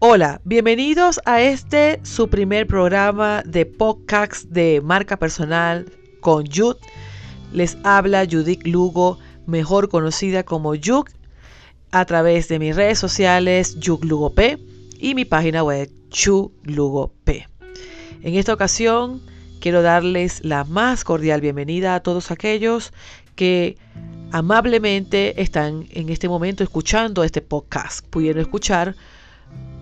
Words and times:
Hola, 0.00 0.40
bienvenidos 0.44 1.20
a 1.24 1.42
este 1.42 1.98
su 2.04 2.28
primer 2.28 2.68
programa 2.68 3.42
de 3.44 3.66
podcast 3.66 4.44
de 4.44 4.80
marca 4.80 5.16
personal 5.16 5.90
con 6.20 6.44
Yud. 6.44 6.76
Les 7.52 7.76
habla 7.82 8.24
Judith 8.30 8.64
Lugo, 8.64 9.18
mejor 9.46 9.88
conocida 9.88 10.44
como 10.44 10.76
Yug, 10.76 11.06
a 11.90 12.04
través 12.04 12.46
de 12.46 12.60
mis 12.60 12.76
redes 12.76 13.00
sociales 13.00 13.74
Yug 13.80 14.04
Lugo 14.04 14.30
P 14.34 14.60
y 15.00 15.16
mi 15.16 15.24
página 15.24 15.64
web 15.64 15.90
Chu 16.10 16.52
Lugo 16.62 17.12
P. 17.24 17.48
En 18.22 18.36
esta 18.36 18.54
ocasión 18.54 19.20
quiero 19.58 19.82
darles 19.82 20.44
la 20.44 20.62
más 20.62 21.02
cordial 21.02 21.40
bienvenida 21.40 21.96
a 21.96 22.04
todos 22.04 22.30
aquellos 22.30 22.92
que 23.34 23.76
amablemente 24.30 25.42
están 25.42 25.88
en 25.90 26.08
este 26.08 26.28
momento 26.28 26.62
escuchando 26.62 27.24
este 27.24 27.42
podcast, 27.42 28.06
pudiendo 28.06 28.40
escuchar 28.40 28.94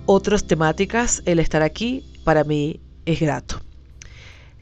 otras 0.06 0.45
temáticas, 0.45 1.23
el 1.27 1.38
estar 1.38 1.62
aquí 1.62 2.05
para 2.24 2.45
mí 2.45 2.80
es 3.05 3.20
grato. 3.20 3.60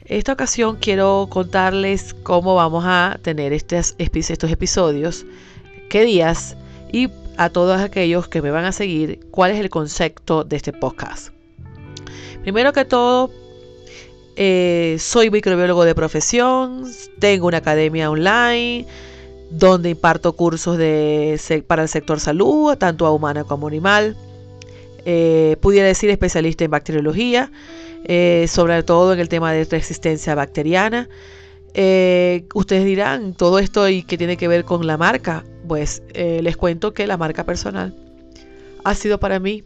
Esta 0.05 0.33
ocasión 0.33 0.77
quiero 0.79 1.27
contarles 1.31 2.13
cómo 2.13 2.55
vamos 2.55 2.83
a 2.85 3.17
tener 3.23 3.53
estos, 3.53 3.95
estos 3.97 4.51
episodios, 4.51 5.25
qué 5.89 6.03
días 6.03 6.55
y 6.91 7.09
a 7.37 7.49
todos 7.49 7.81
aquellos 7.81 8.27
que 8.27 8.41
me 8.41 8.51
van 8.51 8.65
a 8.65 8.71
seguir 8.71 9.19
cuál 9.31 9.51
es 9.51 9.59
el 9.59 9.69
concepto 9.69 10.43
de 10.43 10.57
este 10.57 10.73
podcast. 10.73 11.29
Primero 12.43 12.71
que 12.71 12.85
todo, 12.85 13.31
eh, 14.35 14.97
soy 14.99 15.31
microbiólogo 15.31 15.85
de 15.85 15.95
profesión, 15.95 16.85
tengo 17.19 17.47
una 17.47 17.57
academia 17.57 18.11
online 18.11 18.85
donde 19.49 19.89
imparto 19.89 20.33
cursos 20.33 20.77
para 21.67 21.81
el 21.81 21.89
sector 21.89 22.19
salud, 22.19 22.75
tanto 22.77 23.05
a 23.05 23.11
humana 23.11 23.43
como 23.43 23.67
animal. 23.67 24.15
Eh, 25.05 25.57
pudiera 25.61 25.87
decir 25.87 26.09
especialista 26.09 26.65
en 26.65 26.71
bacteriología, 26.71 27.51
eh, 28.05 28.47
sobre 28.49 28.81
todo 28.83 29.13
en 29.13 29.19
el 29.19 29.29
tema 29.29 29.53
de 29.53 29.65
resistencia 29.65 30.35
bacteriana. 30.35 31.07
Eh, 31.73 32.45
ustedes 32.53 32.85
dirán, 32.85 33.33
todo 33.33 33.59
esto 33.59 33.87
y 33.87 34.03
que 34.03 34.17
tiene 34.17 34.37
que 34.37 34.47
ver 34.47 34.65
con 34.65 34.85
la 34.87 34.97
marca. 34.97 35.43
Pues 35.67 36.03
les 36.13 36.57
cuento 36.57 36.93
que 36.93 37.07
la 37.07 37.17
marca 37.17 37.43
personal 37.43 37.95
ha 38.83 38.93
sido 38.93 39.19
para 39.19 39.39
mí 39.39 39.63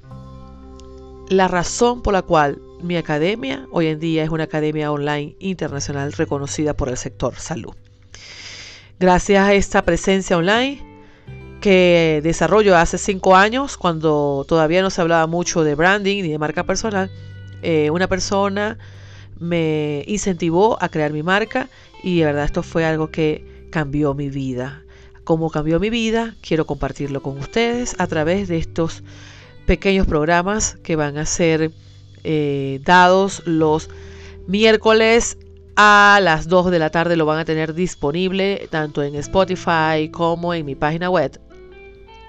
la 1.29 1.47
razón 1.47 2.01
por 2.01 2.13
la 2.13 2.21
cual 2.21 2.61
mi 2.81 2.95
academia 2.95 3.67
hoy 3.71 3.87
en 3.87 3.99
día 3.99 4.23
es 4.23 4.29
una 4.29 4.45
academia 4.45 4.91
online 4.91 5.35
internacional 5.39 6.13
reconocida 6.13 6.73
por 6.73 6.89
el 6.89 6.97
sector 6.97 7.35
salud. 7.35 7.73
Gracias 8.99 9.47
a 9.47 9.53
esta 9.53 9.83
presencia 9.83 10.37
online, 10.37 10.81
que 11.59 12.21
desarrollo 12.23 12.77
hace 12.77 12.97
cinco 12.97 13.35
años, 13.35 13.77
cuando 13.77 14.45
todavía 14.47 14.81
no 14.81 14.89
se 14.89 15.01
hablaba 15.01 15.27
mucho 15.27 15.63
de 15.63 15.75
branding 15.75 16.23
ni 16.23 16.29
de 16.29 16.37
marca 16.37 16.63
personal, 16.63 17.11
eh, 17.61 17.89
una 17.89 18.07
persona 18.07 18.77
me 19.39 20.03
incentivó 20.07 20.81
a 20.81 20.89
crear 20.89 21.11
mi 21.11 21.23
marca 21.23 21.69
y 22.03 22.19
de 22.19 22.25
verdad 22.25 22.45
esto 22.45 22.63
fue 22.63 22.85
algo 22.85 23.09
que 23.11 23.67
cambió 23.71 24.13
mi 24.13 24.29
vida. 24.29 24.83
Como 25.23 25.49
cambió 25.49 25.79
mi 25.79 25.89
vida, 25.89 26.35
quiero 26.41 26.65
compartirlo 26.65 27.21
con 27.21 27.37
ustedes 27.37 27.95
a 27.99 28.07
través 28.07 28.47
de 28.47 28.57
estos 28.57 29.03
pequeños 29.65 30.07
programas 30.07 30.77
que 30.83 30.95
van 30.95 31.17
a 31.17 31.25
ser 31.25 31.71
eh, 32.23 32.79
dados 32.83 33.43
los 33.45 33.89
miércoles 34.47 35.37
a 35.75 36.19
las 36.21 36.47
2 36.47 36.71
de 36.71 36.79
la 36.79 36.89
tarde 36.89 37.15
lo 37.15 37.25
van 37.25 37.39
a 37.39 37.45
tener 37.45 37.73
disponible 37.73 38.67
tanto 38.69 39.03
en 39.03 39.15
Spotify 39.15 40.09
como 40.11 40.53
en 40.53 40.65
mi 40.65 40.75
página 40.75 41.09
web 41.09 41.39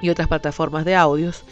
y 0.01 0.11
otras 0.11 0.29
plataformas 0.29 0.85
de 0.85 0.95
audios. 0.95 1.45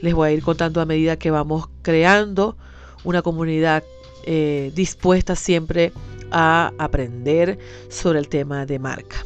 Les 0.00 0.14
voy 0.14 0.28
a 0.28 0.32
ir 0.32 0.42
contando 0.42 0.80
a 0.80 0.86
medida 0.86 1.16
que 1.16 1.30
vamos 1.30 1.68
creando 1.82 2.56
una 3.04 3.22
comunidad 3.22 3.82
eh, 4.24 4.72
dispuesta 4.74 5.36
siempre 5.36 5.92
a 6.30 6.72
aprender 6.78 7.58
sobre 7.88 8.18
el 8.18 8.28
tema 8.28 8.66
de 8.66 8.78
marca. 8.78 9.24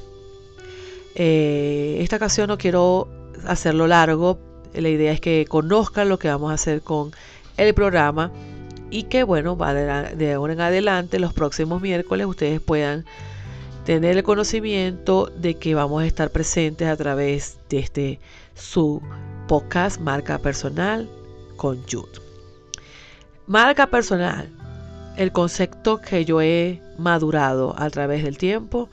Eh, 1.14 1.98
esta 2.00 2.16
ocasión 2.16 2.48
no 2.48 2.58
quiero 2.58 3.08
hacerlo 3.46 3.86
largo, 3.86 4.38
la 4.74 4.88
idea 4.88 5.12
es 5.12 5.20
que 5.20 5.46
conozcan 5.48 6.08
lo 6.08 6.18
que 6.18 6.28
vamos 6.28 6.50
a 6.50 6.54
hacer 6.54 6.82
con 6.82 7.12
el 7.56 7.72
programa 7.74 8.30
y 8.90 9.04
que 9.04 9.22
bueno, 9.22 9.56
de 9.56 10.32
ahora 10.32 10.52
en 10.52 10.60
adelante, 10.60 11.18
los 11.18 11.32
próximos 11.32 11.80
miércoles, 11.80 12.26
ustedes 12.26 12.60
puedan 12.60 13.04
tener 13.86 14.16
el 14.16 14.24
conocimiento 14.24 15.26
de 15.26 15.54
que 15.54 15.76
vamos 15.76 16.02
a 16.02 16.06
estar 16.06 16.30
presentes 16.30 16.88
a 16.88 16.96
través 16.96 17.56
de 17.68 17.78
este 17.78 18.20
su 18.56 19.00
podcast 19.46 20.00
Marca 20.00 20.38
Personal 20.38 21.08
con 21.56 21.80
Jude. 21.88 22.18
Marca 23.46 23.86
personal, 23.86 24.50
el 25.16 25.30
concepto 25.30 26.00
que 26.00 26.24
yo 26.24 26.42
he 26.42 26.82
madurado 26.98 27.76
a 27.78 27.88
través 27.90 28.24
del 28.24 28.38
tiempo 28.38 28.90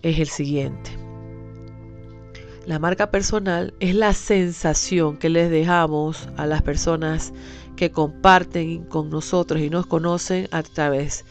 es 0.00 0.20
el 0.20 0.28
siguiente. 0.28 0.96
La 2.66 2.78
marca 2.78 3.10
personal 3.10 3.74
es 3.80 3.96
la 3.96 4.14
sensación 4.14 5.16
que 5.16 5.28
les 5.28 5.50
dejamos 5.50 6.28
a 6.36 6.46
las 6.46 6.62
personas 6.62 7.32
que 7.74 7.90
comparten 7.90 8.84
con 8.84 9.10
nosotros 9.10 9.60
y 9.60 9.70
nos 9.70 9.86
conocen 9.86 10.46
a 10.52 10.62
través 10.62 11.24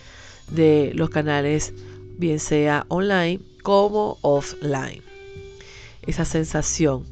de 0.51 0.91
los 0.95 1.09
canales, 1.09 1.73
bien 2.19 2.39
sea 2.39 2.85
online 2.89 3.39
como 3.63 4.19
offline. 4.21 5.01
Esa 6.05 6.25
sensación 6.25 7.05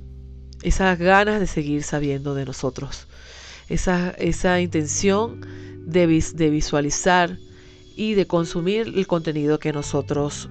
esas 0.63 0.97
ganas 0.97 1.39
de 1.39 1.47
seguir 1.47 1.83
sabiendo 1.83 2.33
de 2.33 2.45
nosotros, 2.45 3.07
esa, 3.69 4.11
esa 4.11 4.59
intención 4.59 5.41
de, 5.85 6.07
de 6.33 6.49
visualizar 6.49 7.37
y 7.95 8.13
de 8.13 8.27
consumir 8.27 8.93
el 8.95 9.07
contenido 9.07 9.59
que 9.59 9.73
nosotros 9.73 10.49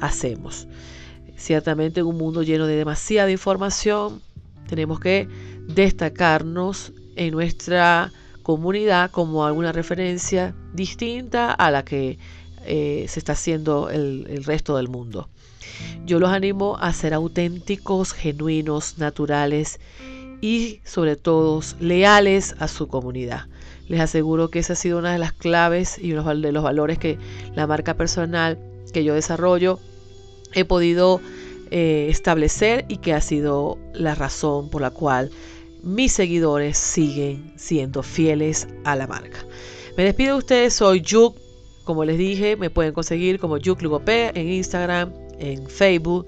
hacemos. 0.00 0.66
Ciertamente 1.36 2.00
en 2.00 2.06
un 2.06 2.18
mundo 2.18 2.42
lleno 2.42 2.66
de 2.66 2.76
demasiada 2.76 3.30
información, 3.30 4.20
tenemos 4.68 5.00
que 5.00 5.28
destacarnos 5.68 6.92
en 7.16 7.32
nuestra 7.32 8.12
comunidad 8.42 9.10
como 9.10 9.44
alguna 9.44 9.72
referencia 9.72 10.54
distinta 10.72 11.52
a 11.52 11.70
la 11.70 11.84
que 11.84 12.18
eh, 12.64 13.06
se 13.08 13.18
está 13.18 13.32
haciendo 13.32 13.90
el, 13.90 14.44
resto 14.44 14.76
del 14.76 14.88
mundo. 14.88 15.28
Yo 16.04 16.18
los 16.18 16.30
animo 16.30 16.76
a 16.78 16.92
ser 16.92 17.14
auténticos, 17.14 18.12
genuinos, 18.12 18.98
naturales 18.98 19.80
y 20.40 20.80
sobre 20.84 21.16
todo 21.16 21.60
leales 21.80 22.54
a 22.58 22.68
su 22.68 22.88
comunidad. 22.88 23.46
Les 23.88 24.00
aseguro 24.00 24.48
que 24.48 24.58
esa 24.58 24.74
ha 24.74 24.76
sido 24.76 24.98
una 24.98 25.12
de 25.12 25.18
las 25.18 25.32
claves 25.32 25.98
y 25.98 26.12
uno 26.12 26.34
de 26.34 26.52
los 26.52 26.62
valores 26.62 26.98
que 26.98 27.18
la 27.54 27.66
marca 27.66 27.94
personal 27.94 28.58
que 28.92 29.04
yo 29.04 29.14
desarrollo 29.14 29.78
he 30.54 30.64
podido 30.64 31.20
eh, 31.70 32.08
establecer 32.10 32.84
y 32.88 32.98
que 32.98 33.14
ha 33.14 33.20
sido 33.20 33.78
la 33.94 34.14
razón 34.14 34.68
por 34.68 34.82
la 34.82 34.90
cual 34.90 35.30
mis 35.82 36.12
seguidores 36.12 36.76
siguen 36.76 37.52
siendo 37.56 38.02
fieles 38.02 38.68
a 38.84 38.94
la 38.94 39.06
marca. 39.06 39.44
Me 39.96 40.04
despido 40.04 40.34
de 40.34 40.38
ustedes, 40.38 40.74
soy 40.74 41.00
Yuk. 41.00 41.36
Como 41.84 42.04
les 42.04 42.18
dije, 42.18 42.56
me 42.56 42.70
pueden 42.70 42.92
conseguir 42.92 43.38
como 43.38 43.56
Yuk 43.56 43.80
Lugopé 43.82 44.32
en 44.38 44.48
Instagram, 44.48 45.12
en 45.38 45.66
Facebook, 45.66 46.26